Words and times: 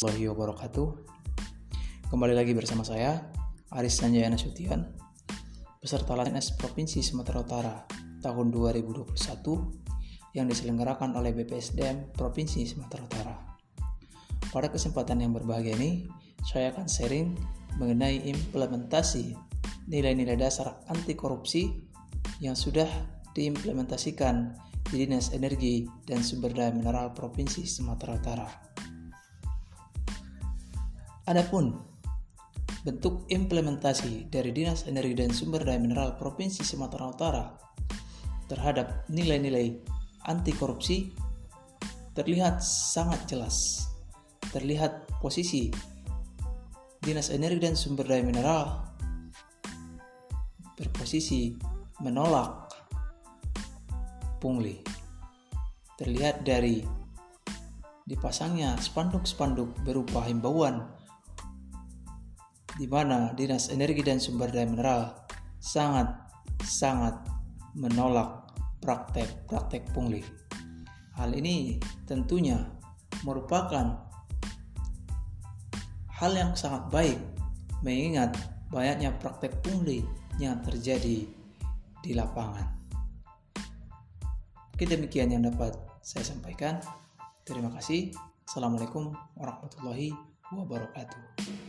Assalamualaikum 0.00 0.32
wabarakatuh 0.32 0.88
Kembali 2.08 2.32
lagi 2.32 2.56
bersama 2.56 2.80
saya 2.80 3.20
Aris 3.68 4.00
Sanjaya 4.00 4.32
Nasution 4.32 4.96
Peserta 5.76 6.16
LNS 6.16 6.56
Provinsi 6.56 7.04
Sumatera 7.04 7.44
Utara 7.44 7.84
tahun 8.24 8.48
2021 8.48 9.12
yang 10.32 10.48
diselenggarakan 10.48 11.12
oleh 11.20 11.36
BPSDM 11.36 12.16
Provinsi 12.16 12.64
Sumatera 12.64 13.04
Utara 13.04 13.36
Pada 14.48 14.72
kesempatan 14.72 15.20
yang 15.20 15.36
berbahagia 15.36 15.76
ini 15.76 16.08
saya 16.48 16.72
akan 16.72 16.88
sharing 16.88 17.36
mengenai 17.76 18.24
implementasi 18.24 19.36
nilai-nilai 19.84 20.40
dasar 20.40 20.80
anti 20.88 21.12
korupsi 21.12 21.76
yang 22.40 22.56
sudah 22.56 22.88
diimplementasikan 23.36 24.56
di 24.88 25.04
Dinas 25.04 25.36
Energi 25.36 25.84
dan 26.08 26.24
Sumber 26.24 26.56
Daya 26.56 26.72
Mineral 26.72 27.12
Provinsi 27.12 27.68
Sumatera 27.68 28.16
Utara. 28.16 28.69
Adapun 31.30 31.78
bentuk 32.82 33.22
implementasi 33.30 34.26
dari 34.34 34.50
Dinas 34.50 34.90
Energi 34.90 35.14
dan 35.14 35.30
Sumber 35.30 35.62
Daya 35.62 35.78
Mineral 35.78 36.18
Provinsi 36.18 36.66
Sumatera 36.66 37.06
Utara 37.06 37.44
terhadap 38.50 39.06
nilai-nilai 39.06 39.78
anti 40.26 40.50
korupsi 40.50 41.14
terlihat 42.18 42.58
sangat 42.58 43.30
jelas. 43.30 43.86
Terlihat 44.50 45.06
posisi 45.22 45.70
Dinas 46.98 47.30
Energi 47.30 47.62
dan 47.62 47.78
Sumber 47.78 48.10
Daya 48.10 48.26
Mineral 48.26 48.90
berposisi 50.74 51.54
menolak 52.02 52.74
pungli. 54.42 54.82
Terlihat 55.94 56.42
dari 56.42 56.82
dipasangnya 58.02 58.74
spanduk-spanduk 58.82 59.86
berupa 59.86 60.26
himbauan 60.26 60.98
di 62.80 62.88
mana 62.88 63.36
Dinas 63.36 63.68
Energi 63.68 64.00
dan 64.00 64.16
Sumber 64.16 64.48
Daya 64.48 64.64
Mineral 64.64 65.12
sangat-sangat 65.60 67.28
menolak 67.76 68.48
praktek-praktek 68.80 69.92
pungli. 69.92 70.24
Hal 71.12 71.36
ini 71.36 71.76
tentunya 72.08 72.56
merupakan 73.20 74.00
hal 76.08 76.32
yang 76.32 76.56
sangat 76.56 76.88
baik 76.88 77.20
mengingat 77.84 78.32
banyaknya 78.72 79.12
praktek 79.20 79.60
pungli 79.60 80.00
yang 80.40 80.56
terjadi 80.64 81.28
di 82.00 82.12
lapangan. 82.16 82.64
Oke 84.72 84.88
demikian 84.88 85.36
yang 85.36 85.44
dapat 85.44 85.76
saya 86.00 86.24
sampaikan. 86.24 86.80
Terima 87.44 87.68
kasih. 87.76 88.16
Assalamualaikum 88.48 89.12
warahmatullahi 89.36 90.16
wabarakatuh. 90.48 91.59